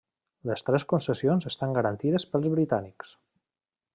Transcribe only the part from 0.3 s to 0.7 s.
Les